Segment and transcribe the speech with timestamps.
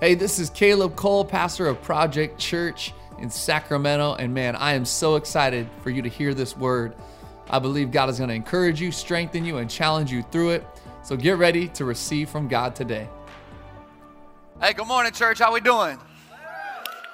[0.00, 4.14] Hey, this is Caleb Cole, pastor of Project Church in Sacramento.
[4.14, 6.94] And man, I am so excited for you to hear this word.
[7.50, 10.66] I believe God is going to encourage you, strengthen you, and challenge you through it.
[11.02, 13.10] So get ready to receive from God today.
[14.58, 15.38] Hey, good morning, church.
[15.38, 15.98] How we doing?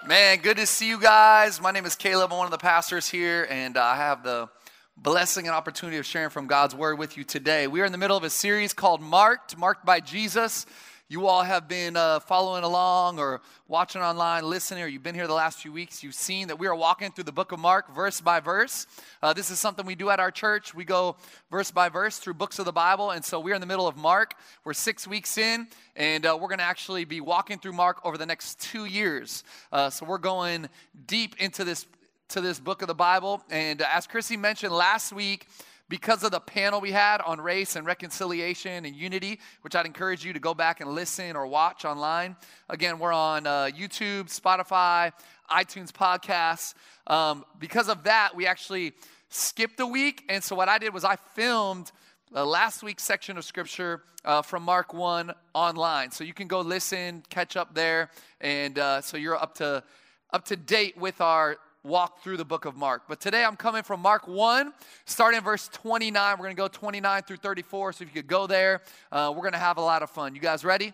[0.07, 1.61] Man, good to see you guys.
[1.61, 2.31] My name is Caleb.
[2.31, 4.49] I'm one of the pastors here, and uh, I have the
[4.97, 7.67] blessing and opportunity of sharing from God's word with you today.
[7.67, 10.67] We are in the middle of a series called Marked, Marked by Jesus
[11.09, 15.29] you all have been uh, following along or watching online, listening, or you've been here
[15.29, 17.95] the last few weeks, you've seen that we are walking through the book of Mark
[17.95, 18.89] verse by verse.
[19.23, 20.75] Uh, this is something we do at our church.
[20.75, 21.15] We go
[21.49, 23.13] verse by verse through books of the Bible.
[23.13, 24.35] And so we're in the middle of Mark.
[24.65, 28.19] We're six weeks in, and uh, we're going to actually be walking through Mark over
[28.19, 29.45] the next two years.
[29.71, 30.69] Uh, so we're going
[31.07, 31.87] deep into this.
[32.31, 33.41] To this book of the Bible.
[33.51, 35.47] And uh, as Chrissy mentioned last week,
[35.89, 40.25] because of the panel we had on race and reconciliation and unity, which I'd encourage
[40.25, 42.37] you to go back and listen or watch online.
[42.69, 45.13] Again, we're on uh, YouTube, Spotify,
[45.51, 46.75] iTunes podcasts.
[47.07, 48.95] Um, because of that, we actually
[49.29, 50.25] skipped a week.
[50.29, 51.93] And so what I did was I filmed
[52.33, 56.11] the last week's section of scripture uh, from Mark 1 online.
[56.11, 58.11] So you can go listen, catch up there.
[58.41, 59.85] And uh, so you're up to
[60.33, 61.57] up to date with our
[61.87, 63.03] walk through the book of Mark.
[63.09, 64.73] But today I'm coming from Mark 1,
[65.05, 66.33] starting in verse 29.
[66.33, 67.93] We're going to go 29 through 34.
[67.93, 68.83] So if you could go there,
[69.13, 70.35] uh, we're going to have a lot of fun.
[70.35, 70.93] You guys ready?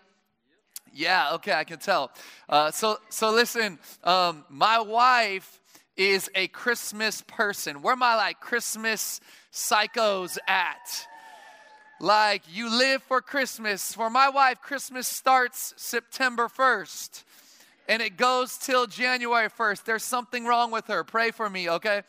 [0.93, 2.11] Yeah, okay, I can tell.
[2.47, 5.59] Uh, so, so listen, um, my wife
[5.97, 7.81] is a Christmas person.
[7.81, 9.19] Where my like Christmas
[9.51, 11.07] psychos at?
[11.99, 13.93] Like you live for Christmas.
[13.93, 17.23] For my wife, Christmas starts September 1st
[17.87, 19.83] and it goes till January 1st.
[19.83, 21.03] There's something wrong with her.
[21.03, 22.03] Pray for me, okay?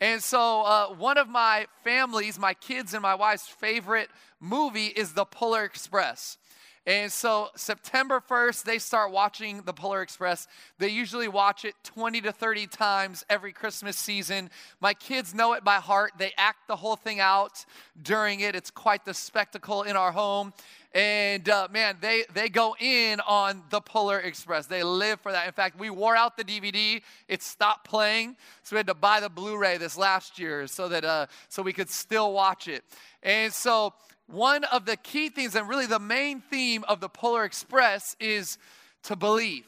[0.00, 5.12] And so, uh, one of my families, my kids and my wife's favorite movie is
[5.12, 6.38] The Polar Express.
[6.84, 10.48] And so, September 1st, they start watching The Polar Express.
[10.78, 14.50] They usually watch it 20 to 30 times every Christmas season.
[14.80, 16.14] My kids know it by heart.
[16.18, 17.64] They act the whole thing out
[18.02, 18.56] during it.
[18.56, 20.52] It's quite the spectacle in our home.
[20.94, 24.66] And uh, man, they, they go in on the Polar Express.
[24.66, 25.46] They live for that.
[25.46, 27.00] In fact, we wore out the DVD.
[27.28, 28.36] It stopped playing.
[28.62, 31.62] So we had to buy the Blu ray this last year so that uh, so
[31.62, 32.84] we could still watch it.
[33.22, 33.94] And so,
[34.32, 38.58] one of the key things, and really the main theme of the Polar Express, is
[39.04, 39.66] to believe,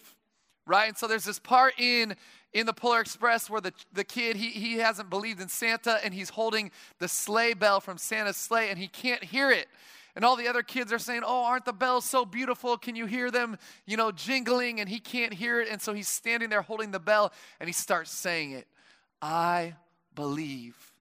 [0.66, 0.88] right?
[0.88, 2.16] And so, there's this part in
[2.54, 6.14] in the Polar Express where the, the kid, he, he hasn't believed in Santa and
[6.14, 6.70] he's holding
[7.00, 9.66] the sleigh bell from Santa's sleigh and he can't hear it.
[10.14, 12.78] And all the other kids are saying, Oh, aren't the bells so beautiful?
[12.78, 14.78] Can you hear them, you know, jingling?
[14.78, 15.68] And he can't hear it.
[15.68, 18.68] And so he's standing there holding the bell and he starts saying it
[19.20, 19.74] I
[20.14, 20.93] believe.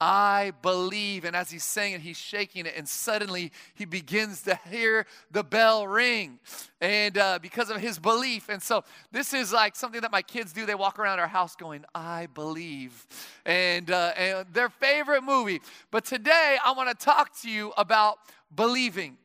[0.00, 1.24] I believe.
[1.24, 5.44] And as he's saying it, he's shaking it, and suddenly he begins to hear the
[5.44, 6.38] bell ring.
[6.80, 8.48] And uh, because of his belief.
[8.48, 10.64] And so this is like something that my kids do.
[10.64, 13.06] They walk around our house going, I believe.
[13.44, 15.60] And, uh, and their favorite movie.
[15.90, 18.18] But today I want to talk to you about
[18.54, 19.18] believing.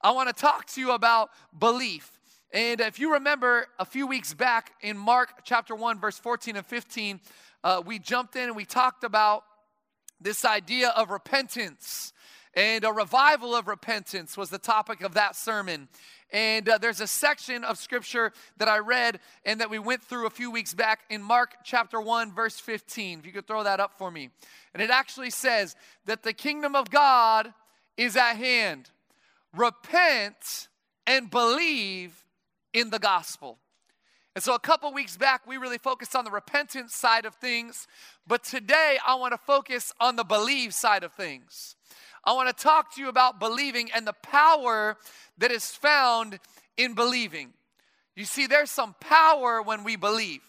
[0.00, 2.18] I want to talk to you about belief.
[2.52, 6.66] And if you remember a few weeks back in Mark chapter 1, verse 14 and
[6.66, 7.20] 15,
[7.64, 9.44] uh, we jumped in and we talked about
[10.22, 12.12] this idea of repentance.
[12.54, 15.88] And a revival of repentance was the topic of that sermon.
[16.32, 20.26] And uh, there's a section of scripture that I read and that we went through
[20.26, 23.20] a few weeks back in Mark chapter 1, verse 15.
[23.20, 24.30] If you could throw that up for me.
[24.74, 27.52] And it actually says that the kingdom of God
[27.96, 28.90] is at hand.
[29.54, 30.68] Repent
[31.06, 32.24] and believe
[32.72, 33.58] in the gospel.
[34.34, 37.86] And so, a couple weeks back, we really focused on the repentance side of things.
[38.26, 41.76] But today, I want to focus on the believe side of things.
[42.24, 44.96] I want to talk to you about believing and the power
[45.38, 46.38] that is found
[46.76, 47.52] in believing.
[48.16, 50.40] You see, there's some power when we believe.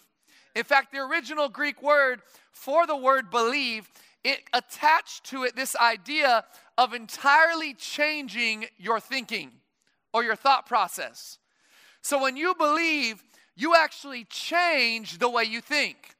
[0.55, 3.89] In fact, the original Greek word for the word believe,
[4.23, 6.45] it attached to it this idea
[6.77, 9.51] of entirely changing your thinking
[10.13, 11.39] or your thought process.
[12.01, 13.23] So when you believe,
[13.55, 16.15] you actually change the way you think.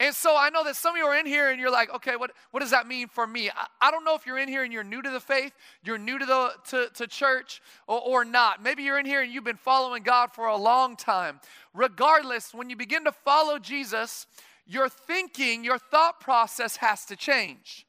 [0.00, 2.14] And so I know that some of you are in here and you're like, okay,
[2.14, 3.50] what, what does that mean for me?
[3.50, 5.52] I, I don't know if you're in here and you're new to the faith,
[5.82, 8.62] you're new to the to, to church, or, or not.
[8.62, 11.40] Maybe you're in here and you've been following God for a long time.
[11.74, 14.26] Regardless, when you begin to follow Jesus,
[14.66, 17.84] your thinking, your thought process has to change.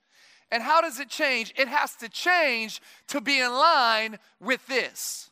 [0.51, 1.53] And how does it change?
[1.57, 5.28] It has to change to be in line with this.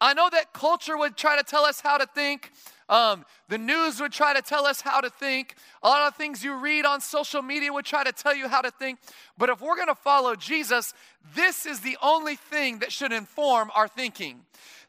[0.00, 2.50] I know that culture would try to tell us how to think.
[2.88, 5.54] Um, the news would try to tell us how to think.
[5.82, 8.62] A lot of things you read on social media would try to tell you how
[8.62, 8.98] to think.
[9.38, 10.94] But if we're going to follow Jesus,
[11.34, 14.40] this is the only thing that should inform our thinking.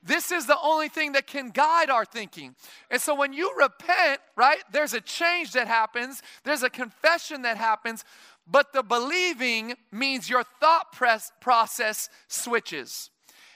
[0.03, 2.55] This is the only thing that can guide our thinking.
[2.89, 7.57] And so when you repent, right, there's a change that happens, there's a confession that
[7.57, 8.03] happens,
[8.47, 10.91] but the believing means your thought
[11.39, 13.11] process switches.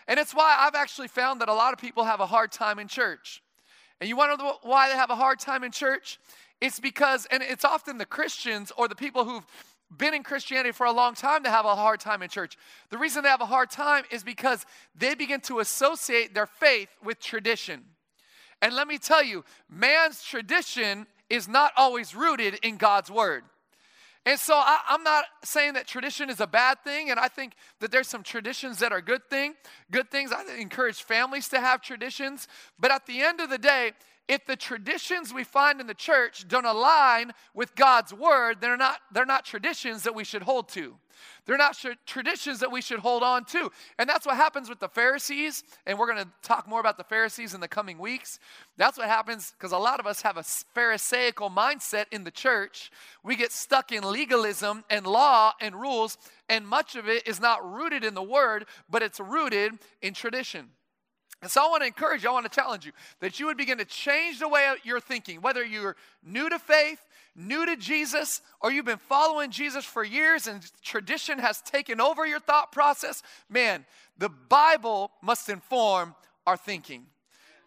[0.07, 2.79] And it's why I've actually found that a lot of people have a hard time
[2.79, 3.41] in church.
[3.99, 6.19] And you wonder why they have a hard time in church?
[6.61, 9.45] It's because, and it's often the Christians or the people who've
[9.95, 12.57] been in Christianity for a long time that have a hard time in church.
[12.89, 14.65] The reason they have a hard time is because
[14.95, 17.83] they begin to associate their faith with tradition.
[18.61, 23.43] And let me tell you, man's tradition is not always rooted in God's word.
[24.25, 27.53] And so I, am not saying that tradition is a bad thing, and I think
[27.79, 29.53] that there's some traditions that are good thing,
[29.91, 30.31] good things.
[30.31, 32.47] I encourage families to have traditions,
[32.79, 33.91] but at the end of the day,
[34.27, 38.99] if the traditions we find in the church don't align with God's word, they're not,
[39.11, 40.95] they're not traditions that we should hold to.
[41.45, 43.71] They're not sh- traditions that we should hold on to.
[43.99, 45.63] And that's what happens with the Pharisees.
[45.85, 48.39] And we're going to talk more about the Pharisees in the coming weeks.
[48.77, 52.91] That's what happens because a lot of us have a Pharisaical mindset in the church.
[53.23, 56.17] We get stuck in legalism and law and rules,
[56.49, 60.69] and much of it is not rooted in the word, but it's rooted in tradition.
[61.45, 63.55] And so I want to encourage you, I want to challenge you that you would
[63.55, 65.95] begin to change the way you're thinking, whether you're
[66.25, 66.97] new to faith,
[67.35, 72.25] new to Jesus, or you've been following Jesus for years and tradition has taken over
[72.25, 73.21] your thought process.
[73.47, 73.85] Man,
[74.17, 76.15] the Bible must inform
[76.47, 77.05] our thinking.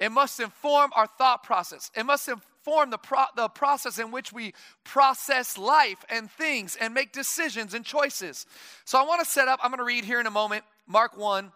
[0.01, 1.93] It must inform our thought process.
[1.97, 6.93] It must inform the, pro- the process in which we process life and things and
[6.93, 8.45] make decisions and choices.
[8.85, 11.17] So I want to set up, I'm going to read here in a moment, Mark
[11.17, 11.53] 1,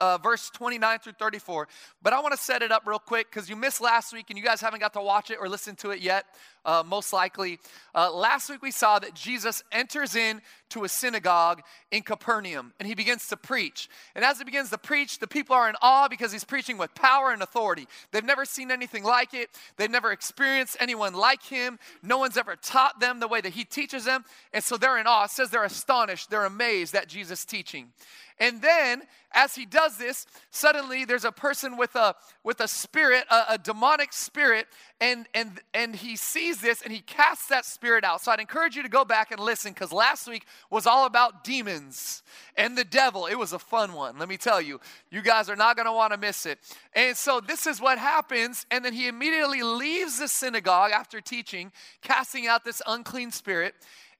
[0.00, 1.68] uh, verse 29 through 34.
[2.02, 4.38] But I want to set it up real quick because you missed last week and
[4.38, 6.26] you guys haven't got to watch it or listen to it yet,
[6.68, 7.58] uh, most likely.
[7.94, 12.86] Uh, last week we saw that Jesus enters in to a synagogue in Capernaum and
[12.86, 13.88] he begins to preach.
[14.14, 16.94] And as he begins to preach, the people are in awe because he's preaching with
[16.94, 17.88] power and authority.
[18.12, 19.48] They've never seen anything like it,
[19.78, 21.78] they've never experienced anyone like him.
[22.02, 24.26] No one's ever taught them the way that he teaches them.
[24.52, 25.24] And so they're in awe.
[25.24, 27.92] It says they're astonished, they're amazed at Jesus' teaching.
[28.40, 32.14] And then, as he does this, suddenly there's a person with a
[32.44, 34.66] with a spirit, a, a, demonic spirit,
[35.00, 38.20] and and and he sees this and he casts that spirit out.
[38.20, 41.44] So I'd encourage you to go back and listen because last week was all about
[41.44, 42.22] demons
[42.56, 43.26] and the devil.
[43.26, 44.18] It was a fun one.
[44.18, 44.80] Let me tell you,
[45.10, 46.58] you guys are not going to want to miss it.
[46.94, 51.70] And so this is what happens, and then he immediately leaves the synagogue after teaching,
[52.02, 53.74] casting out this unclean spirit,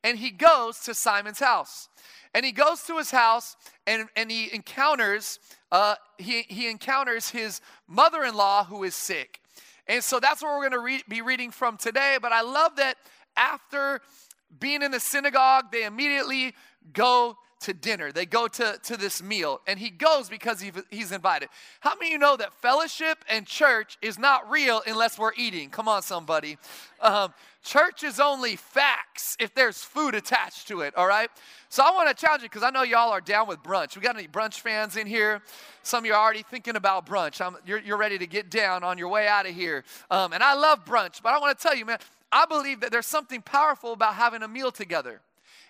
[0.04, 1.88] and he goes to Simon's house.
[2.34, 5.40] And he goes to his house and, and he encounters
[5.70, 9.40] uh, he, he encounters his mother-in-law who is sick.
[9.88, 12.18] And so that's what we're going to re- be reading from today.
[12.20, 12.96] But I love that
[13.36, 14.00] after
[14.60, 16.54] being in the synagogue, they immediately
[16.92, 18.12] go to dinner.
[18.12, 21.48] They go to, to this meal, and he goes because he, he's invited.
[21.80, 25.70] How many of you know that fellowship and church is not real unless we're eating?
[25.70, 26.56] Come on, somebody.
[27.00, 31.30] Um, church is only facts if there's food attached to it, all right?
[31.68, 33.96] So I want to challenge you because I know y'all are down with brunch.
[33.96, 35.42] We got any brunch fans in here?
[35.82, 37.40] Some of you are already thinking about brunch.
[37.66, 39.82] You're, you're, ready to get down on your way out of here.
[40.10, 41.98] Um, and I love brunch, but I want to tell you, man,
[42.30, 45.20] I believe that there's something powerful about having a meal together.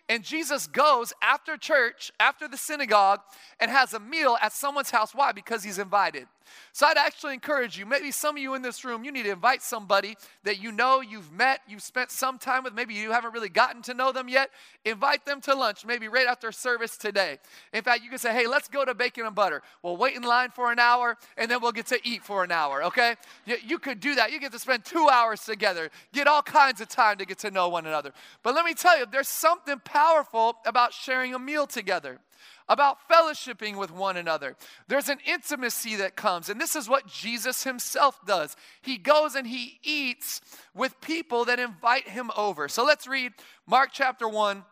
[0.08, 3.20] And Jesus goes after church, after the synagogue,
[3.60, 5.14] and has a meal at someone's house.
[5.14, 5.32] Why?
[5.32, 6.26] Because he's invited.
[6.72, 9.30] So I'd actually encourage you, maybe some of you in this room, you need to
[9.30, 13.32] invite somebody that you know you've met, you've spent some time with, maybe you haven't
[13.32, 14.50] really gotten to know them yet.
[14.84, 17.38] Invite them to lunch, maybe right after service today.
[17.72, 19.62] In fact, you can say, hey, let's go to bacon and butter.
[19.82, 22.52] We'll wait in line for an hour and then we'll get to eat for an
[22.52, 23.16] hour, okay?
[23.46, 24.32] You, you could do that.
[24.32, 27.50] You get to spend two hours together, get all kinds of time to get to
[27.50, 28.12] know one another.
[28.42, 32.20] But let me tell you, there's something powerful about sharing a meal together
[32.68, 34.56] about fellowshipping with one another.
[34.88, 38.56] There's an intimacy that comes, and this is what Jesus himself does.
[38.82, 40.40] He goes and he eats
[40.74, 42.68] with people that invite him over.
[42.68, 43.32] So let's read
[43.66, 44.64] Mark chapter 1,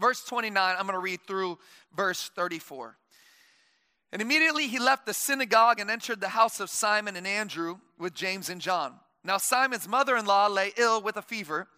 [0.00, 0.76] verse 29.
[0.76, 1.58] I'm going to read through
[1.94, 2.96] verse 34.
[4.12, 8.14] And immediately he left the synagogue and entered the house of Simon and Andrew with
[8.14, 8.94] James and John.
[9.24, 11.68] Now Simon's mother in law lay ill with a fever,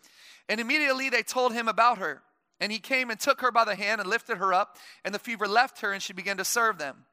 [0.49, 2.23] and immediately they told him about her.
[2.61, 5.19] And he came and took her by the hand and lifted her up, and the
[5.19, 7.05] fever left her, and she began to serve them.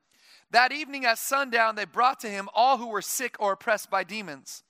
[0.52, 4.04] That evening at sundown, they brought to him all who were sick or oppressed by
[4.04, 4.64] demons.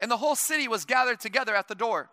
[0.00, 2.10] And the whole city was gathered together at the door.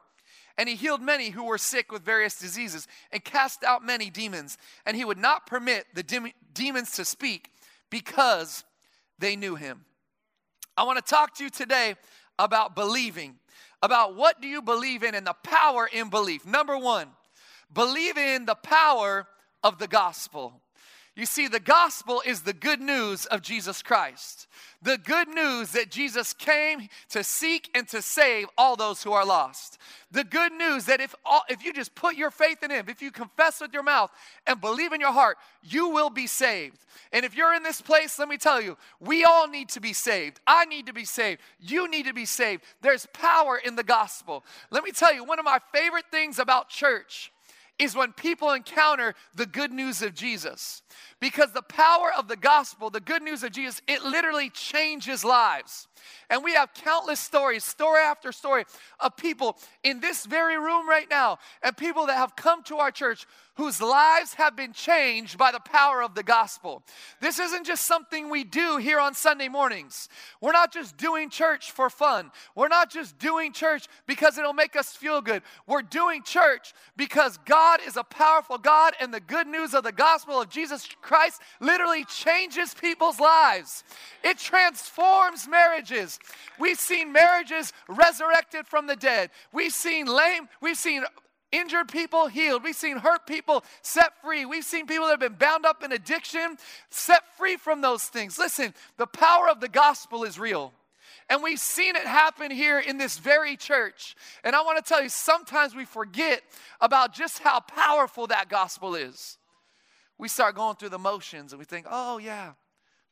[0.58, 4.58] And he healed many who were sick with various diseases and cast out many demons.
[4.86, 7.50] And he would not permit the de- demons to speak
[7.90, 8.64] because
[9.20, 9.86] they knew him.
[10.78, 11.96] I want to talk to you today
[12.38, 13.36] about believing,
[13.82, 16.46] about what do you believe in and the power in belief.
[16.46, 17.08] Number one,
[17.74, 19.28] Believe in the power
[19.64, 20.62] of the gospel.
[21.16, 24.48] You see, the gospel is the good news of Jesus Christ.
[24.82, 29.26] The good news that Jesus came to seek and to save all those who are
[29.26, 29.78] lost.
[30.12, 33.00] The good news that if, all, if you just put your faith in Him, if
[33.00, 34.10] you confess with your mouth
[34.48, 36.80] and believe in your heart, you will be saved.
[37.12, 39.94] And if you're in this place, let me tell you, we all need to be
[39.94, 40.40] saved.
[40.48, 41.42] I need to be saved.
[41.60, 42.64] You need to be saved.
[42.82, 44.44] There's power in the gospel.
[44.72, 47.33] Let me tell you, one of my favorite things about church
[47.80, 50.82] is when people encounter the good news of Jesus.
[51.20, 55.88] Because the power of the gospel, the good news of Jesus, it literally changes lives.
[56.30, 58.66] And we have countless stories, story after story,
[59.00, 62.92] of people in this very room right now, and people that have come to our
[62.92, 66.82] church whose lives have been changed by the power of the gospel.
[67.22, 70.10] This isn't just something we do here on Sunday mornings.
[70.42, 72.32] We're not just doing church for fun.
[72.56, 75.44] We're not just doing church because it'll make us feel good.
[75.68, 79.92] We're doing church because God is a powerful God, and the good news of the
[79.92, 83.84] gospel of Jesus Christ literally changes people's lives.
[84.24, 85.48] It transforms
[85.94, 86.20] marriages.
[86.60, 89.30] We've seen marriages resurrected from the dead.
[89.52, 91.04] We've seen lame, we've seen
[91.52, 92.64] injured people healed.
[92.64, 94.44] We've seen hurt people set free.
[94.46, 96.58] We've seen people that have been bound up in addiction
[96.90, 98.40] set free from those things.
[98.40, 100.74] Listen, the power of the gospel is real.
[101.30, 104.16] And we've seen it happen here in this very church.
[104.44, 106.42] And I want to tell you, sometimes we forget
[106.82, 109.38] about just how powerful that gospel is.
[110.18, 112.56] We start going through the motions and we think, oh, yeah, I'm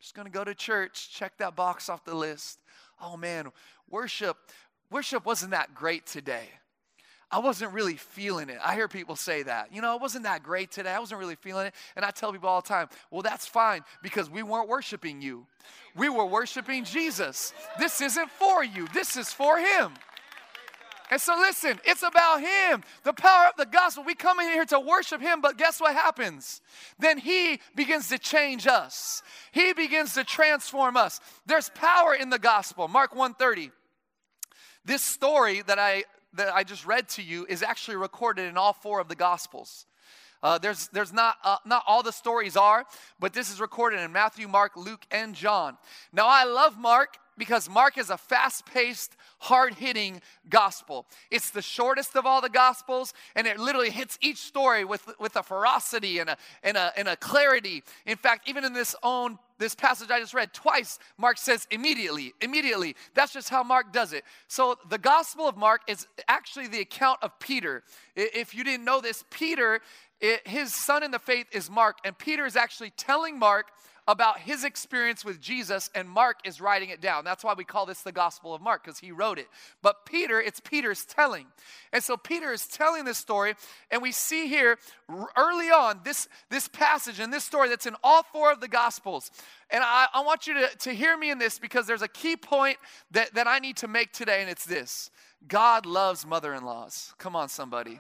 [0.02, 2.61] just going to go to church, check that box off the list.
[3.02, 3.52] Oh, man,
[3.90, 4.38] worship,
[4.90, 6.48] worship wasn't that great today.
[7.32, 8.58] I wasn't really feeling it.
[8.64, 9.74] I hear people say that.
[9.74, 10.92] You know, it wasn't that great today.
[10.92, 11.74] I wasn't really feeling it.
[11.96, 15.48] And I tell people all the time, well, that's fine because we weren't worshiping you.
[15.96, 17.54] We were worshiping Jesus.
[17.80, 19.94] This isn't for you, this is for Him.
[21.12, 24.06] And so, listen, it's about Him, the power of the gospel.
[24.06, 26.62] We come in here to worship Him, but guess what happens?
[27.00, 31.20] Then He begins to change us, He begins to transform us.
[31.46, 32.88] There's power in the gospel.
[32.88, 33.72] Mark 130.
[34.86, 38.74] This story that I that I just read to you is actually recorded in all
[38.74, 39.86] four of the Gospels.
[40.42, 42.86] Uh, there's there's not uh, not all the stories are,
[43.20, 45.78] but this is recorded in Matthew, Mark, Luke, and John.
[46.12, 51.06] Now I love Mark because Mark is a fast-paced, hard-hitting gospel.
[51.30, 55.36] It's the shortest of all the gospels, and it literally hits each story with with
[55.36, 57.84] a ferocity and a and a and a clarity.
[58.06, 62.34] In fact, even in this own this passage I just read twice, Mark says immediately,
[62.42, 62.96] immediately.
[63.14, 64.24] That's just how Mark does it.
[64.48, 67.84] So the Gospel of Mark is actually the account of Peter.
[68.16, 69.80] If you didn't know this, Peter,
[70.46, 73.68] his son in the faith is Mark, and Peter is actually telling Mark
[74.12, 77.24] about his experience with Jesus, and Mark is writing it down.
[77.24, 79.48] That's why we call this the Gospel of Mark, because he wrote it.
[79.82, 81.46] But Peter, it's Peter's telling.
[81.94, 83.56] And so Peter is telling this story,
[83.90, 84.78] and we see here
[85.38, 89.32] early on this, this passage and this story that's in all four of the Gospels.
[89.70, 92.36] And I, I want you to, to hear me in this because there's a key
[92.36, 92.78] point
[93.12, 95.10] that, that I need to make today, and it's this
[95.48, 97.14] God loves mother in laws.
[97.18, 98.00] Come on, somebody.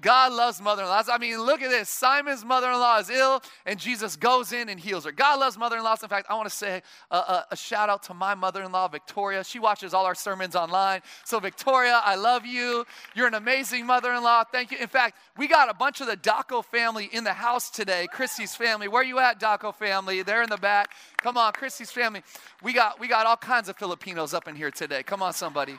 [0.00, 1.08] God loves mother in laws.
[1.08, 1.88] I mean, look at this.
[1.88, 5.12] Simon's mother in law is ill, and Jesus goes in and heals her.
[5.12, 6.02] God loves mother in laws.
[6.02, 8.72] In fact, I want to say a, a, a shout out to my mother in
[8.72, 9.42] law, Victoria.
[9.44, 11.00] She watches all our sermons online.
[11.24, 12.84] So, Victoria, I love you.
[13.14, 14.44] You're an amazing mother in law.
[14.44, 14.78] Thank you.
[14.78, 18.06] In fact, we got a bunch of the Daco family in the house today.
[18.12, 18.88] Chrissy's family.
[18.88, 20.22] Where are you at, Daco family?
[20.22, 20.90] They're in the back.
[21.18, 22.22] Come on, Chrissy's family.
[22.62, 25.02] We got, we got all kinds of Filipinos up in here today.
[25.02, 25.76] Come on, somebody.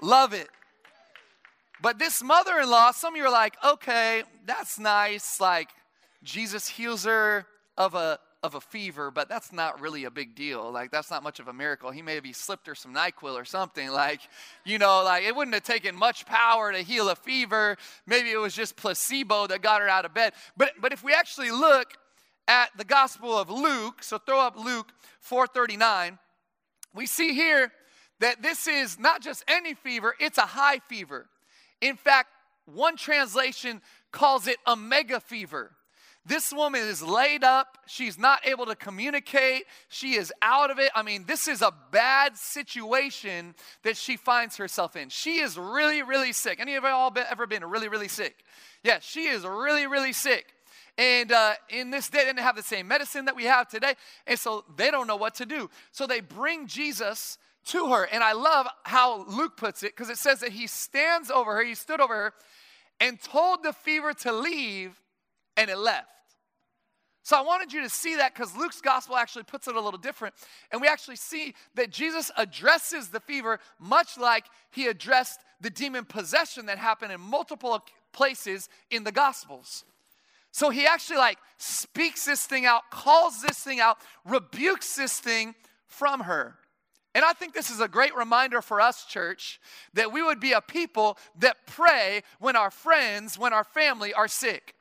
[0.00, 0.48] Love it.
[1.82, 5.40] But this mother in law, some of you are like, okay, that's nice.
[5.40, 5.68] Like,
[6.22, 7.44] Jesus heals her
[7.76, 10.70] of a, of a fever, but that's not really a big deal.
[10.70, 11.90] Like, that's not much of a miracle.
[11.90, 13.90] He maybe slipped her some NyQuil or something.
[13.92, 14.20] Like,
[14.64, 17.76] you know, like it wouldn't have taken much power to heal a fever.
[18.06, 20.34] Maybe it was just placebo that got her out of bed.
[20.56, 21.94] But, but if we actually look
[22.46, 26.18] at the Gospel of Luke, so throw up Luke 439,
[26.94, 27.72] we see here
[28.20, 31.26] that this is not just any fever, it's a high fever.
[31.82, 32.30] In fact,
[32.64, 35.72] one translation calls it a mega fever.
[36.24, 37.78] This woman is laid up.
[37.86, 39.64] She's not able to communicate.
[39.88, 40.92] She is out of it.
[40.94, 45.08] I mean, this is a bad situation that she finds herself in.
[45.08, 46.60] She is really, really sick.
[46.60, 48.44] Any of you all been, ever been really, really sick?
[48.84, 50.46] Yeah, she is really, really sick.
[50.96, 53.94] And uh, in this day, they didn't have the same medicine that we have today.
[54.24, 55.70] And so they don't know what to do.
[55.90, 58.04] So they bring Jesus to her.
[58.04, 61.64] And I love how Luke puts it because it says that he stands over her,
[61.64, 62.32] he stood over her,
[63.00, 65.00] and told the fever to leave,
[65.56, 66.08] and it left.
[67.24, 69.98] So I wanted you to see that because Luke's gospel actually puts it a little
[69.98, 70.34] different.
[70.72, 76.04] And we actually see that Jesus addresses the fever much like he addressed the demon
[76.04, 77.80] possession that happened in multiple
[78.12, 79.84] places in the gospels.
[80.50, 85.54] So he actually like speaks this thing out, calls this thing out, rebukes this thing
[85.86, 86.56] from her.
[87.14, 89.60] And I think this is a great reminder for us, church,
[89.94, 94.28] that we would be a people that pray when our friends, when our family are
[94.28, 94.74] sick.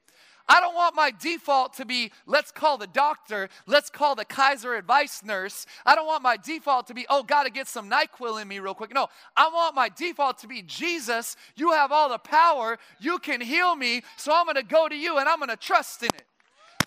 [0.48, 4.76] I don't want my default to be, let's call the doctor, let's call the Kaiser
[4.76, 5.66] advice nurse.
[5.86, 8.74] I don't want my default to be, oh, gotta get some NyQuil in me real
[8.74, 8.94] quick.
[8.94, 13.40] No, I want my default to be, Jesus, you have all the power, you can
[13.40, 16.26] heal me, so I'm gonna go to you and I'm gonna trust in it.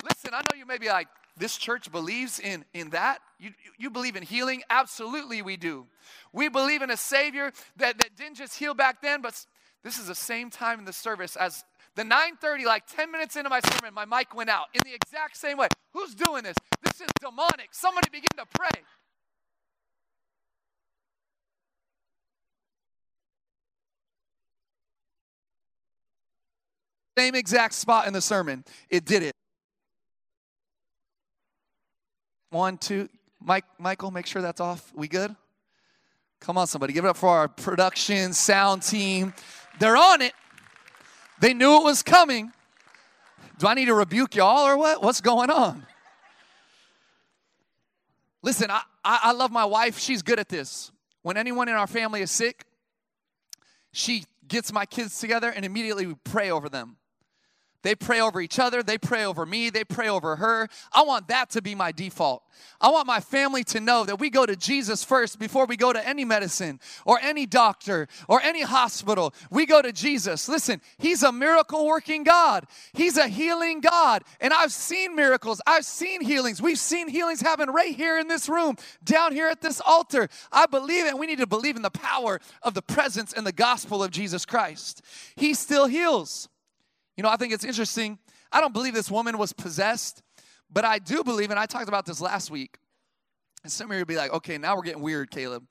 [0.02, 3.18] Listen, I know you may be like, this church believes in, in that.
[3.38, 4.62] You, you believe in healing?
[4.70, 5.86] Absolutely, we do.
[6.32, 9.44] We believe in a Savior that, that didn't just heal back then, but
[9.82, 11.64] this is the same time in the service as
[11.96, 15.36] the 9:30, like 10 minutes into my sermon, my mic went out in the exact
[15.36, 15.68] same way.
[15.92, 16.56] Who's doing this?
[16.82, 17.68] This is demonic.
[17.72, 18.82] Somebody begin to pray.
[27.16, 28.64] Same exact spot in the sermon.
[28.90, 29.34] It did it.
[32.54, 33.08] One, two.
[33.40, 34.92] Mike, Michael, make sure that's off.
[34.94, 35.34] We good?
[36.38, 36.92] Come on, somebody.
[36.92, 39.34] Give it up for our production, sound team.
[39.80, 40.34] They're on it.
[41.40, 42.52] They knew it was coming.
[43.58, 45.02] Do I need to rebuke y'all or what?
[45.02, 45.84] What's going on?
[48.40, 49.98] Listen, I, I, I, love my wife.
[49.98, 50.92] She's good at this.
[51.22, 52.66] When anyone in our family is sick,
[53.90, 56.98] she gets my kids together and immediately we pray over them.
[57.84, 58.82] They pray over each other.
[58.82, 59.68] They pray over me.
[59.68, 60.68] They pray over her.
[60.90, 62.42] I want that to be my default.
[62.80, 65.92] I want my family to know that we go to Jesus first before we go
[65.92, 69.34] to any medicine or any doctor or any hospital.
[69.50, 70.48] We go to Jesus.
[70.48, 74.24] Listen, He's a miracle working God, He's a healing God.
[74.40, 76.62] And I've seen miracles, I've seen healings.
[76.62, 80.30] We've seen healings happen right here in this room, down here at this altar.
[80.50, 81.18] I believe it.
[81.18, 84.46] We need to believe in the power of the presence and the gospel of Jesus
[84.46, 85.02] Christ.
[85.36, 86.48] He still heals.
[87.16, 88.18] You know, I think it's interesting.
[88.50, 90.22] I don't believe this woman was possessed,
[90.70, 92.78] but I do believe, and I talked about this last week.
[93.62, 95.64] And some of you would be like, okay, now we're getting weird, Caleb.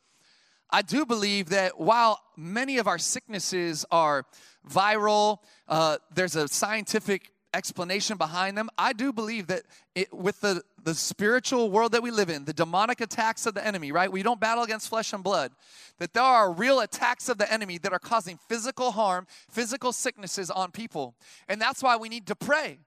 [0.72, 4.26] I do believe that while many of our sicknesses are
[4.68, 8.70] viral, uh, there's a scientific explanation behind them.
[8.78, 9.64] I do believe that
[9.96, 13.66] it, with the, the spiritual world that we live in, the demonic attacks of the
[13.66, 14.12] enemy, right?
[14.12, 15.52] We don't battle against flesh and blood.
[16.00, 20.50] That there are real attacks of the enemy that are causing physical harm, physical sicknesses
[20.50, 21.16] on people.
[21.48, 22.80] And that's why we need to pray.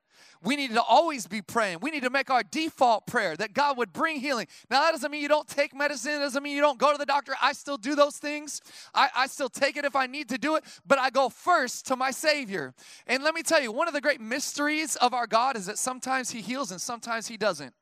[0.43, 1.79] We need to always be praying.
[1.81, 4.47] We need to make our default prayer that God would bring healing.
[4.71, 6.99] Now, that doesn't mean you don't take medicine, it doesn't mean you don't go to
[6.99, 7.35] the doctor.
[7.41, 8.61] I still do those things.
[8.95, 11.87] I, I still take it if I need to do it, but I go first
[11.87, 12.75] to my Savior.
[13.07, 15.79] And let me tell you, one of the great mysteries of our God is that
[15.79, 17.75] sometimes He heals and sometimes He doesn't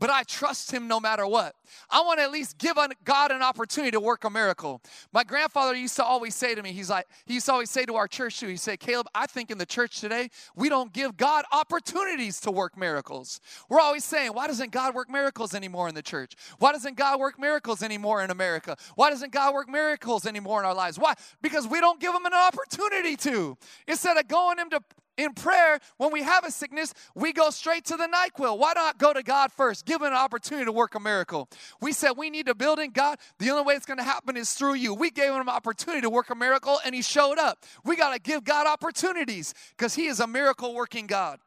[0.00, 1.54] but I trust him no matter what.
[1.90, 4.80] I want to at least give God an opportunity to work a miracle.
[5.12, 7.84] My grandfather used to always say to me, he's like, he used to always say
[7.84, 10.92] to our church too, he said, Caleb, I think in the church today, we don't
[10.92, 13.40] give God opportunities to work miracles.
[13.68, 16.32] We're always saying, why doesn't God work miracles anymore in the church?
[16.58, 18.76] Why doesn't God work miracles anymore in America?
[18.94, 20.98] Why doesn't God work miracles anymore in our lives?
[20.98, 21.14] Why?
[21.42, 23.58] Because we don't give him an opportunity to.
[23.86, 24.80] Instead of going him to
[25.16, 28.58] in prayer, when we have a sickness, we go straight to the NyQuil.
[28.58, 29.84] Why not go to God first?
[29.84, 31.48] Give him an opportunity to work a miracle.
[31.80, 33.18] We said we need to build in God.
[33.38, 34.94] The only way it's going to happen is through you.
[34.94, 37.64] We gave him an opportunity to work a miracle and he showed up.
[37.84, 41.38] We got to give God opportunities because he is a miracle working God.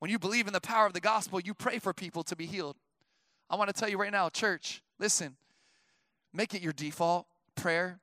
[0.00, 2.46] When you believe in the power of the gospel, you pray for people to be
[2.46, 2.76] healed.
[3.48, 5.36] I want to tell you right now, church, listen,
[6.32, 8.00] make it your default prayer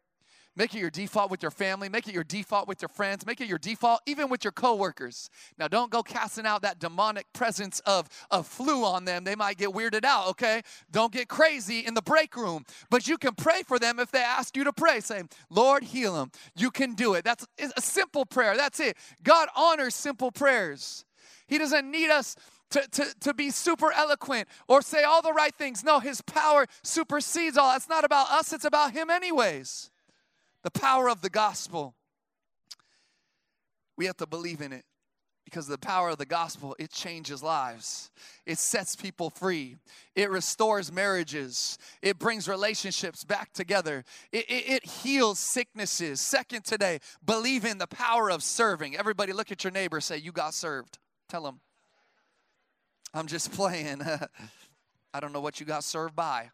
[0.58, 1.88] Make it your default with your family.
[1.88, 3.26] Make it your default with your friends.
[3.26, 5.30] Make it your default even with your coworkers.
[5.58, 9.24] Now, don't go casting out that demonic presence of, of flu on them.
[9.24, 10.62] They might get weirded out, okay?
[10.92, 12.66] Don't get crazy in the break room.
[12.90, 15.00] But you can pray for them if they ask you to pray.
[15.00, 16.32] Say, Lord, heal them.
[16.56, 17.24] You can do it.
[17.24, 18.58] That's a simple prayer.
[18.58, 18.98] That's it.
[19.24, 21.06] God honors simple prayers.
[21.48, 22.36] He doesn't need us
[22.72, 25.84] to, to, to be super eloquent or say all the right things.
[25.84, 27.74] No, his power supersedes all.
[27.76, 29.91] It's not about us, it's about him, anyways
[30.64, 31.96] the power of the gospel.
[33.98, 34.86] We have to believe in it
[35.46, 38.10] because the power of the gospel it changes lives.
[38.46, 39.78] It sets people free.
[40.16, 41.78] It restores marriages.
[42.02, 44.06] It brings relationships back together.
[44.32, 46.22] It, it, it, heals sicknesses.
[46.22, 48.96] Second today believe in the power of serving.
[48.96, 50.98] Everybody look at your neighbor say you got served.
[51.28, 51.60] Tell them
[53.14, 54.02] i'm just playing.
[55.14, 56.50] I don't know what you got served by.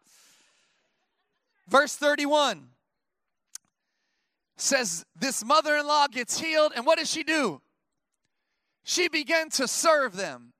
[1.68, 2.68] Verse 31
[4.60, 7.60] says this mother in law gets healed, and what does she do?
[8.84, 10.52] She began to serve them.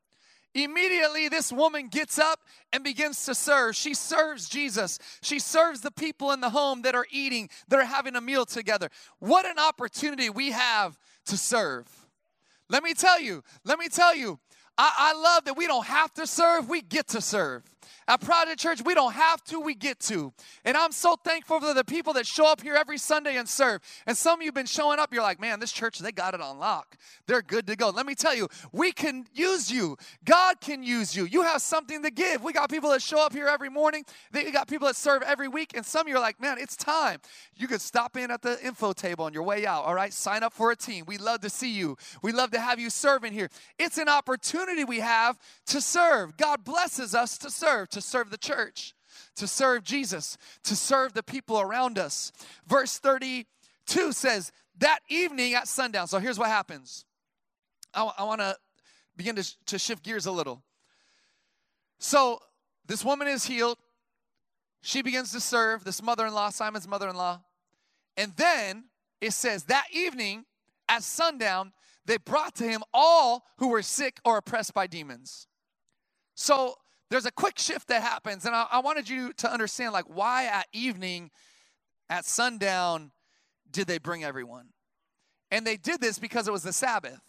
[0.55, 2.41] Immediately, this woman gets up
[2.73, 3.77] and begins to serve.
[3.77, 4.99] She serves Jesus.
[5.23, 8.45] She serves the people in the home that are eating, that are having a meal
[8.45, 8.89] together.
[9.19, 11.87] What an opportunity we have to serve.
[12.69, 14.39] Let me tell you, let me tell you,
[14.77, 17.63] I, I love that we don't have to serve, we get to serve.
[18.07, 20.33] At Project Church, we don't have to, we get to.
[20.65, 23.81] And I'm so thankful for the people that show up here every Sunday and serve.
[24.07, 26.35] And some of you have been showing up, you're like, man, this church, they got
[26.35, 26.97] it on lock.
[27.27, 27.91] They're good to go.
[27.91, 29.97] Let me tell you, we can use you.
[30.25, 31.25] God can use you.
[31.25, 32.43] You have something to give.
[32.43, 34.05] We got people that show up here every morning.
[34.33, 35.73] We got people that serve every week.
[35.77, 37.21] And some of you are like, man, it's time.
[37.55, 40.13] You could stop in at the info table on your way out, all right?
[40.13, 41.05] Sign up for a team.
[41.07, 41.97] We love to see you.
[42.23, 43.49] We love to have you serving here.
[43.79, 46.37] It's an opportunity we have to serve.
[46.37, 48.95] God blesses us to serve, to serve the church,
[49.37, 52.33] to serve Jesus, to serve the people around us.
[52.67, 56.07] Verse 32 says, That evening at sundown.
[56.09, 57.05] So here's what happens.
[57.95, 58.57] I, I want to
[59.17, 60.63] begin to, to shift gears a little.
[61.99, 62.41] So
[62.87, 63.79] this woman is healed.
[64.83, 67.41] She begins to serve this mother in law, Simon's mother in law.
[68.17, 68.85] And then
[69.21, 70.45] it says, That evening
[70.89, 71.73] at sundown,
[72.07, 75.47] they brought to him all who were sick or oppressed by demons.
[76.35, 76.77] So
[77.11, 80.47] there's a quick shift that happens and I, I, wanted you to understand like why
[80.47, 81.31] at evening
[82.09, 83.13] at sundown
[83.71, 84.69] did they bring everyone?
[85.51, 87.21] And they did this because it was the sabbath.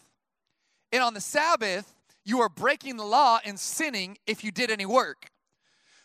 [0.92, 1.94] And on the sabbath
[2.26, 5.32] you were breaking the law and sinning if you did any work.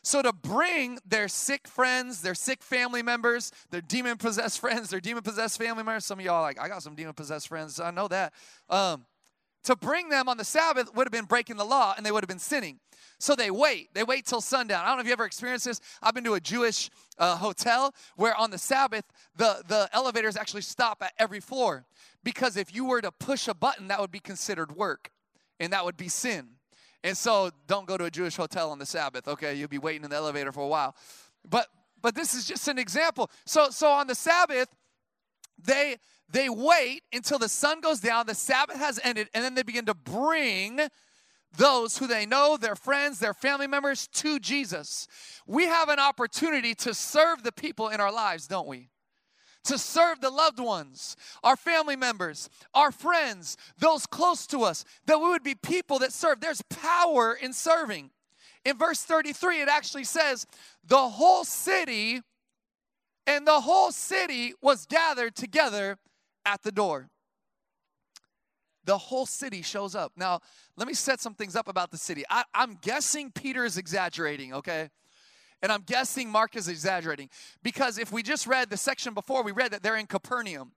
[0.02, 5.00] So to bring their sick friends their sick family members their demon possessed friends their
[5.00, 7.90] demon possessed family members some of y'all like i got some demon possessed friends i
[7.90, 8.32] know that.
[8.68, 9.06] Um,
[9.64, 12.22] to bring them on the sabbath would have been breaking the law and they would
[12.22, 12.78] have been sinning
[13.18, 13.88] so they wait.
[13.94, 14.84] They wait till sundown.
[14.84, 15.80] I don't know if you ever experienced this.
[16.02, 19.04] I've been to a Jewish uh, hotel where on the Sabbath,
[19.36, 21.86] the, the elevators actually stop at every floor.
[22.22, 25.10] Because if you were to push a button, that would be considered work
[25.60, 26.48] and that would be sin.
[27.02, 29.54] And so don't go to a Jewish hotel on the Sabbath, okay?
[29.54, 30.96] You'll be waiting in the elevator for a while.
[31.48, 31.68] But
[32.00, 33.30] but this is just an example.
[33.46, 34.68] So so on the Sabbath,
[35.64, 35.96] they
[36.30, 39.86] they wait until the sun goes down, the Sabbath has ended, and then they begin
[39.86, 40.80] to bring
[41.56, 45.06] those who they know, their friends, their family members, to Jesus.
[45.46, 48.88] We have an opportunity to serve the people in our lives, don't we?
[49.64, 55.18] To serve the loved ones, our family members, our friends, those close to us, that
[55.18, 56.40] we would be people that serve.
[56.40, 58.10] There's power in serving.
[58.64, 60.46] In verse 33, it actually says,
[60.86, 62.22] The whole city
[63.26, 65.98] and the whole city was gathered together
[66.44, 67.10] at the door
[68.84, 70.12] the whole city shows up.
[70.16, 70.40] Now,
[70.76, 72.24] let me set some things up about the city.
[72.28, 74.90] I, am guessing Peter is exaggerating, okay?
[75.62, 77.30] And I'm guessing Mark is exaggerating
[77.62, 80.72] because if we just read the section before, we read that they're in Capernaum.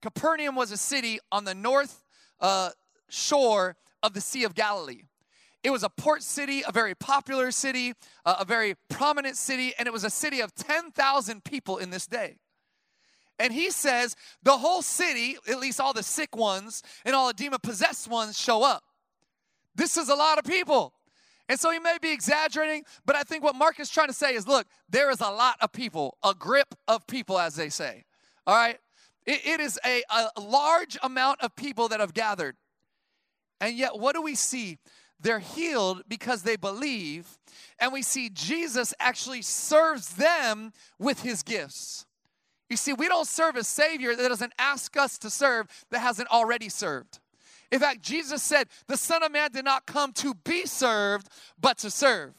[0.00, 2.02] Capernaum was a city on the north
[2.40, 2.70] uh,
[3.08, 5.02] shore of the Sea of Galilee.
[5.62, 7.92] It was a port city, a very popular city,
[8.24, 12.38] a very prominent city, and it was a city of 10,000 people in this day.
[13.38, 17.34] And he says the whole city, at least all the sick ones and all the
[17.34, 18.84] demon possessed ones, show up.
[19.74, 20.94] This is a lot of people.
[21.48, 24.34] And so he may be exaggerating, but I think what Mark is trying to say
[24.34, 28.04] is look, there is a lot of people, a grip of people, as they say.
[28.46, 28.78] All right?
[29.26, 32.56] it, it is a, a large amount of people that have gathered.
[33.60, 34.78] And yet, what do we see?
[35.22, 37.38] They're healed because they believe,
[37.78, 42.06] and we see Jesus actually serves them with his gifts.
[42.70, 46.30] You see, we don't serve a Savior that doesn't ask us to serve that hasn't
[46.30, 47.18] already served.
[47.70, 51.28] In fact, Jesus said, The Son of Man did not come to be served,
[51.60, 52.34] but to serve.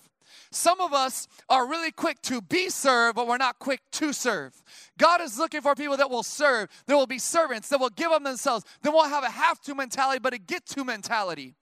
[0.51, 4.53] Some of us are really quick to be served, but we're not quick to serve.
[4.97, 8.11] God is looking for people that will serve, that will be servants, that will give
[8.11, 11.55] them themselves, that won't have a have to mentality, but a get to mentality.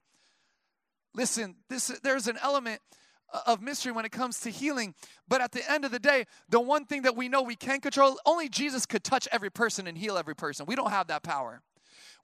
[1.13, 2.81] Listen, this, there's an element
[3.45, 4.95] of mystery when it comes to healing.
[5.27, 7.79] But at the end of the day, the one thing that we know we can
[7.79, 10.65] control, only Jesus could touch every person and heal every person.
[10.65, 11.61] We don't have that power.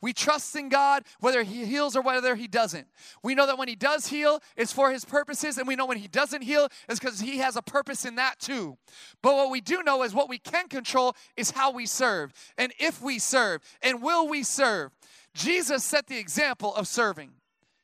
[0.01, 2.87] We trust in God whether He heals or whether He doesn't.
[3.23, 5.97] We know that when He does heal, it's for His purposes, and we know when
[5.97, 8.77] He doesn't heal, it's because He has a purpose in that too.
[9.21, 12.73] But what we do know is what we can control is how we serve, and
[12.79, 14.91] if we serve, and will we serve.
[15.33, 17.31] Jesus set the example of serving.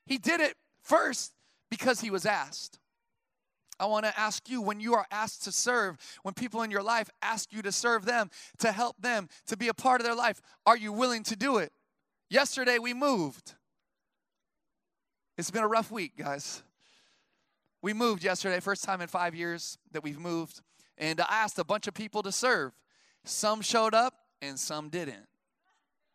[0.05, 1.33] He did it first
[1.69, 2.79] because He was asked.
[3.79, 6.83] I want to ask you when you are asked to serve, when people in your
[6.83, 10.13] life ask you to serve them, to help them, to be a part of their
[10.13, 11.71] life, are you willing to do it?
[12.29, 13.55] Yesterday we moved.
[15.35, 16.61] It's been a rough week, guys.
[17.81, 20.61] We moved yesterday, first time in five years that we've moved,
[20.99, 22.73] and I asked a bunch of people to serve.
[23.25, 24.13] Some showed up
[24.43, 25.25] and some didn't.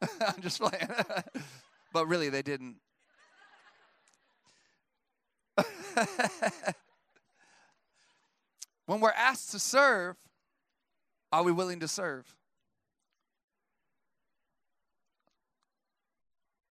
[0.21, 0.89] I'm just playing.
[1.93, 2.77] but really, they didn't.
[8.87, 10.17] When we're asked to serve,
[11.33, 12.37] are we willing to serve?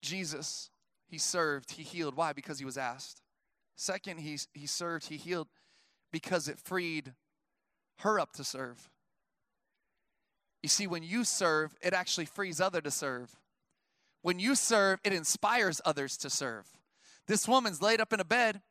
[0.01, 0.69] Jesus,
[1.07, 2.15] he served, he healed.
[2.15, 2.33] Why?
[2.33, 3.21] Because he was asked.
[3.75, 5.47] Second, he, he served, he healed
[6.11, 7.13] because it freed
[7.99, 8.89] her up to serve.
[10.61, 13.35] You see, when you serve, it actually frees other to serve.
[14.21, 16.67] When you serve, it inspires others to serve.
[17.27, 18.61] This woman's laid up in a bed.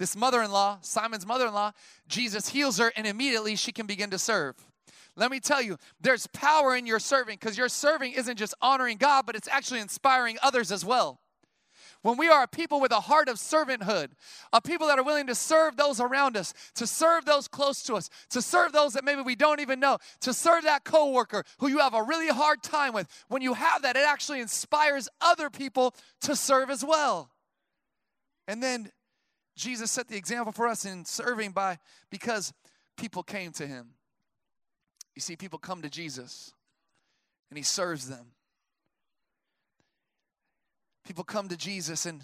[0.00, 1.72] This mother in law, Simon's mother in law,
[2.08, 4.56] Jesus heals her, and immediately she can begin to serve.
[5.14, 8.96] Let me tell you, there's power in your serving because your serving isn't just honoring
[8.96, 11.20] God, but it's actually inspiring others as well.
[12.00, 14.12] When we are a people with a heart of servanthood,
[14.54, 17.94] a people that are willing to serve those around us, to serve those close to
[17.94, 21.68] us, to serve those that maybe we don't even know, to serve that coworker who
[21.68, 25.50] you have a really hard time with, when you have that, it actually inspires other
[25.50, 27.30] people to serve as well.
[28.48, 28.90] And then
[29.60, 31.78] Jesus set the example for us in serving by
[32.10, 32.52] because
[32.96, 33.90] people came to him.
[35.14, 36.52] You see, people come to Jesus
[37.50, 38.32] and he serves them.
[41.04, 42.22] People come to Jesus and,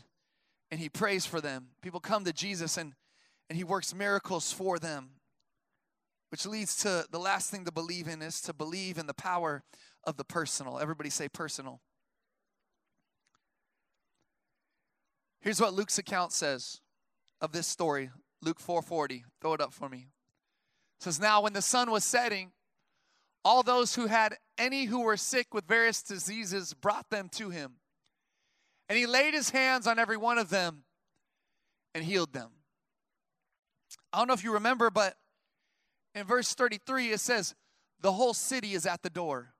[0.70, 1.68] and he prays for them.
[1.82, 2.94] People come to Jesus and,
[3.50, 5.10] and he works miracles for them.
[6.30, 9.62] Which leads to the last thing to believe in is to believe in the power
[10.04, 10.78] of the personal.
[10.78, 11.80] Everybody say personal.
[15.40, 16.80] Here's what Luke's account says
[17.40, 18.10] of this story.
[18.42, 19.24] Luke 4:40.
[19.40, 20.08] Throw it up for me.
[20.98, 22.52] It says now when the sun was setting,
[23.44, 27.76] all those who had any who were sick with various diseases brought them to him.
[28.88, 30.84] And he laid his hands on every one of them
[31.94, 32.50] and healed them.
[34.12, 35.16] I don't know if you remember, but
[36.14, 37.54] in verse 33, it says,
[38.00, 39.54] The whole city is at the door.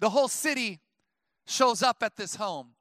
[0.00, 0.80] The whole city
[1.46, 2.74] shows up at this home.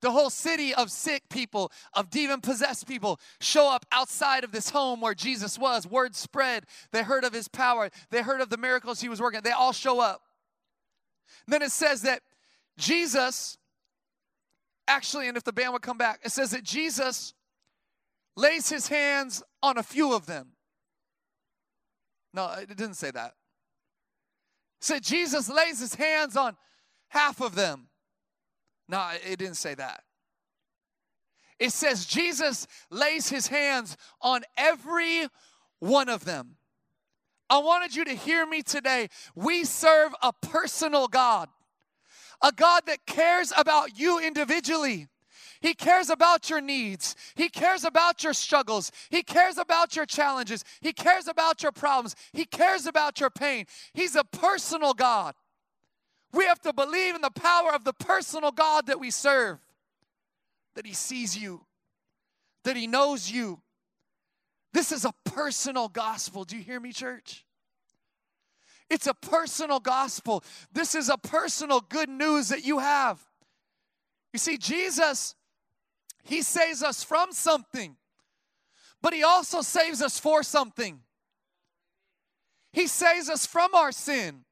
[0.00, 4.70] The whole city of sick people, of demon possessed people, show up outside of this
[4.70, 5.86] home where Jesus was.
[5.86, 6.64] Word spread.
[6.92, 9.40] They heard of his power, they heard of the miracles he was working.
[9.42, 10.20] They all show up.
[11.46, 12.20] And then it says that
[12.76, 13.56] Jesus
[14.86, 17.34] actually, and if the band would come back, it says that Jesus
[18.36, 20.52] lays his hands on a few of them.
[22.32, 23.34] No, it didn't say that.
[24.80, 26.56] It said Jesus lays his hands on
[27.08, 27.88] half of them.
[28.88, 30.02] No, it didn't say that.
[31.58, 35.28] It says Jesus lays his hands on every
[35.78, 36.56] one of them.
[37.48, 39.08] I wanted you to hear me today.
[39.34, 41.48] We serve a personal God
[42.44, 45.08] a God that cares about you individually.
[45.62, 47.16] He cares about your needs.
[47.36, 48.92] He cares about your struggles.
[49.08, 50.62] He cares about your challenges.
[50.82, 52.14] He cares about your problems.
[52.34, 53.64] He cares about your pain.
[53.94, 55.34] He's a personal God.
[56.34, 59.58] We have to believe in the power of the personal God that we serve,
[60.74, 61.64] that He sees you,
[62.64, 63.60] that He knows you.
[64.72, 66.44] This is a personal gospel.
[66.44, 67.44] Do you hear me, church?
[68.90, 70.42] It's a personal gospel.
[70.72, 73.20] This is a personal good news that you have.
[74.32, 75.36] You see, Jesus,
[76.24, 77.96] He saves us from something,
[79.00, 80.98] but He also saves us for something.
[82.72, 84.44] He saves us from our sin.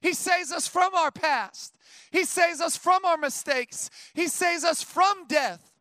[0.00, 1.74] He saves us from our past.
[2.10, 3.90] He saves us from our mistakes.
[4.14, 5.72] He saves us from death.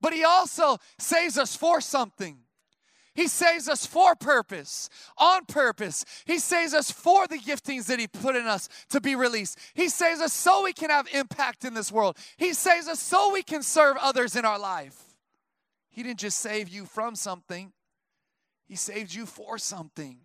[0.00, 2.38] But He also saves us for something.
[3.14, 6.04] He saves us for purpose, on purpose.
[6.24, 9.58] He saves us for the giftings that He put in us to be released.
[9.74, 12.16] He saves us so we can have impact in this world.
[12.36, 15.02] He saves us so we can serve others in our life.
[15.90, 17.72] He didn't just save you from something,
[18.66, 20.20] He saved you for something.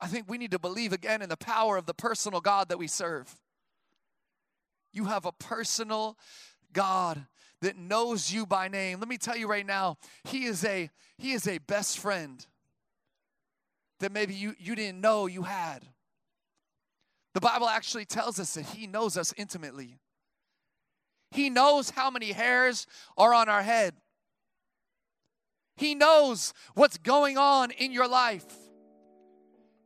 [0.00, 2.78] I think we need to believe again in the power of the personal God that
[2.78, 3.34] we serve.
[4.92, 6.16] You have a personal
[6.72, 7.26] God
[7.60, 8.98] that knows you by name.
[8.98, 12.44] Let me tell you right now, he is a he is a best friend
[14.00, 15.84] that maybe you, you didn't know you had.
[17.34, 19.98] The Bible actually tells us that he knows us intimately.
[21.30, 22.86] He knows how many hairs
[23.16, 23.94] are on our head.
[25.76, 28.46] He knows what's going on in your life.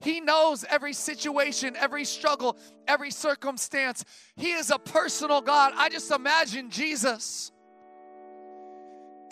[0.04, 4.04] He knows every situation, every struggle, every circumstance.
[4.36, 5.72] He is a personal God.
[5.74, 7.50] I just imagine Jesus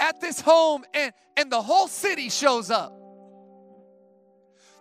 [0.00, 2.98] at this home and, and the whole city shows up.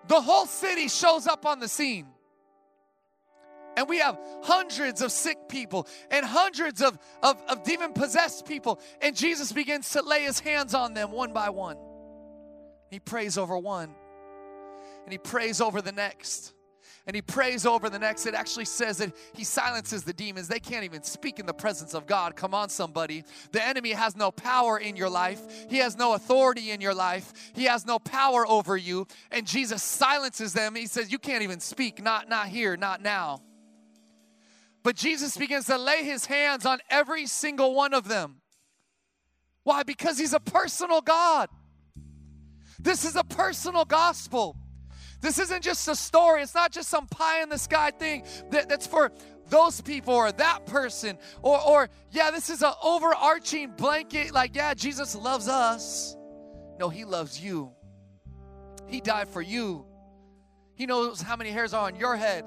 [0.08, 2.08] The whole city shows up on the scene.
[3.76, 8.80] And we have hundreds of sick people and hundreds of, of, of demon possessed people.
[9.02, 11.78] And Jesus begins to lay his hands on them one by one.
[12.90, 13.94] He prays over one,
[15.04, 16.54] and he prays over the next
[17.08, 18.26] and he prays over the next.
[18.26, 20.48] It actually says that he silences the demons.
[20.48, 22.36] They can't even speak in the presence of God.
[22.36, 23.24] Come on, somebody.
[23.52, 27.34] The enemy has no power in your life, he has no authority in your life,
[27.54, 29.08] he has no power over you.
[29.32, 30.76] And Jesus silences them.
[30.76, 33.42] He says, You can't even speak, not, not here, not now.
[34.84, 38.38] But Jesus begins to lay his hands on every single one of them.
[39.64, 39.84] Why?
[39.84, 41.50] Because he's a personal God.
[42.80, 44.56] This is a personal gospel.
[45.22, 46.42] This isn't just a story.
[46.42, 49.12] It's not just some pie in the sky thing that, that's for
[49.50, 51.18] those people or that person.
[51.42, 56.16] Or, or yeah, this is an overarching blanket, like, yeah, Jesus loves us.
[56.80, 57.72] No, he loves you.
[58.88, 59.86] He died for you.
[60.74, 62.44] He knows how many hairs are on your head.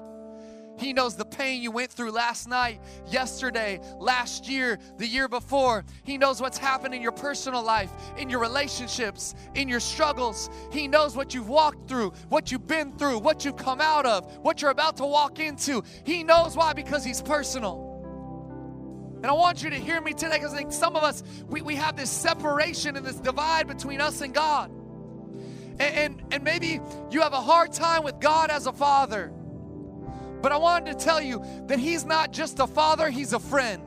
[0.77, 5.85] He knows the pain you went through last night, yesterday, last year, the year before.
[6.03, 10.49] He knows what's happened in your personal life, in your relationships, in your struggles.
[10.71, 14.37] He knows what you've walked through, what you've been through, what you've come out of,
[14.37, 15.83] what you're about to walk into.
[16.03, 17.85] He knows why, because He's personal.
[19.17, 21.61] And I want you to hear me today because I think some of us, we,
[21.61, 24.69] we have this separation and this divide between us and God.
[24.69, 29.31] And, and, and maybe you have a hard time with God as a father.
[30.41, 33.83] But I wanted to tell you that He's not just a father, He's a friend.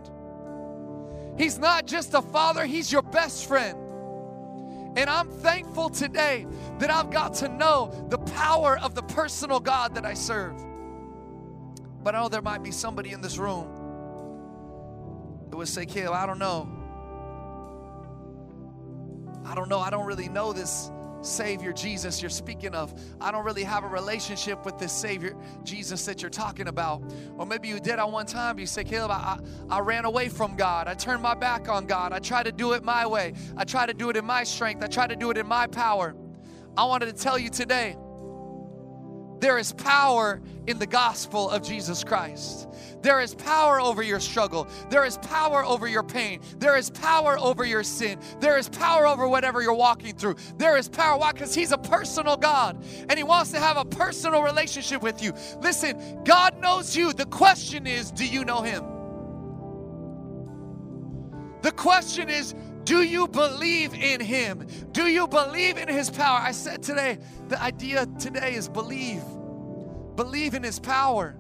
[1.37, 3.79] He's not just a father, He's your best friend.
[4.97, 6.47] And I'm thankful today
[6.79, 10.57] that I've got to know the power of the personal God that I serve.
[12.03, 13.69] But I know there might be somebody in this room
[15.51, 16.69] that would say, Caleb, I don't know.
[19.45, 19.79] I don't know.
[19.79, 20.91] I don't really know this
[21.29, 22.93] Savior Jesus you're speaking of.
[23.21, 27.03] I don't really have a relationship with this Savior Jesus that you're talking about.
[27.37, 28.59] Or maybe you did at one time.
[28.59, 29.39] You say, Caleb, I,
[29.71, 30.89] I, I ran away from God.
[30.89, 32.13] I turned my back on God.
[32.13, 33.35] I tried to do it my way.
[33.57, 34.83] I tried to do it in my strength.
[34.83, 36.15] I tried to do it in my power.
[36.77, 37.97] I wanted to tell you today
[39.41, 42.69] there is power in the gospel of Jesus Christ.
[43.03, 44.67] There is power over your struggle.
[44.91, 46.41] There is power over your pain.
[46.59, 48.19] There is power over your sin.
[48.41, 50.37] There is power over whatever you're walking through.
[50.57, 51.19] There is power.
[51.19, 51.33] Why?
[51.33, 55.33] Because He's a personal God and He wants to have a personal relationship with you.
[55.61, 57.13] Listen, God knows you.
[57.13, 58.85] The question is, do you know Him?
[61.63, 64.67] The question is, do you believe in Him?
[64.93, 66.41] Do you believe in His power?
[66.41, 69.23] I said today, the idea today is believe.
[70.17, 71.37] Believe in His power.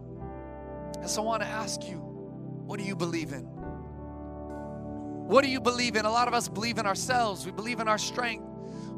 [1.00, 3.44] And so I want to ask you, what do you believe in?
[5.28, 6.04] What do you believe in?
[6.04, 8.44] A lot of us believe in ourselves, we believe in our strength.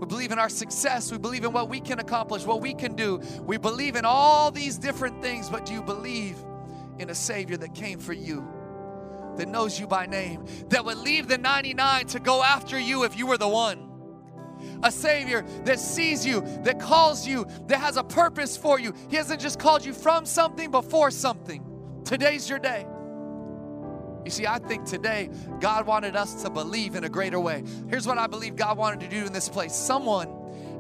[0.00, 1.12] We believe in our success.
[1.12, 3.20] We believe in what we can accomplish, what we can do.
[3.42, 6.36] We believe in all these different things, but do you believe
[6.98, 8.48] in a Savior that came for you?
[9.40, 13.18] That knows you by name, that would leave the 99 to go after you if
[13.18, 13.88] you were the one.
[14.82, 18.92] A Savior that sees you, that calls you, that has a purpose for you.
[19.08, 21.64] He hasn't just called you from something, but for something.
[22.04, 22.86] Today's your day.
[24.26, 27.64] You see, I think today God wanted us to believe in a greater way.
[27.88, 29.74] Here's what I believe God wanted to do in this place.
[29.74, 30.28] Someone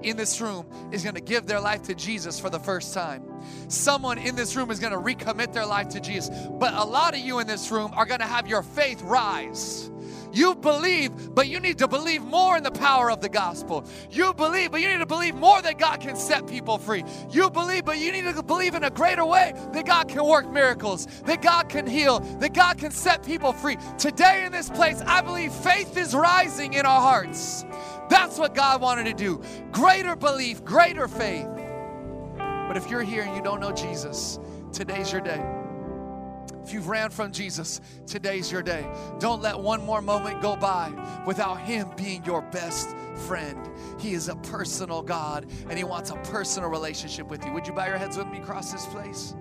[0.02, 3.24] in this room is going to give their life to Jesus for the first time.
[3.68, 6.30] Someone in this room is going to recommit their life to Jesus.
[6.50, 9.90] But a lot of you in this room are going to have your faith rise.
[10.32, 13.84] You believe, but you need to believe more in the power of the gospel.
[14.10, 17.04] You believe, but you need to believe more that God can set people free.
[17.30, 20.50] You believe, but you need to believe in a greater way that God can work
[20.50, 23.76] miracles, that God can heal, that God can set people free.
[23.98, 27.64] Today in this place, I believe faith is rising in our hearts.
[28.10, 29.42] That's what God wanted to do.
[29.70, 31.48] Greater belief, greater faith.
[32.36, 34.38] But if you're here and you don't know Jesus,
[34.72, 35.42] today's your day.
[36.62, 38.86] If you've ran from Jesus, today's your day.
[39.18, 40.92] Don't let one more moment go by
[41.26, 42.94] without Him being your best
[43.26, 43.68] friend.
[43.98, 47.52] He is a personal God and He wants a personal relationship with you.
[47.52, 49.34] Would you bow your heads with me across this place?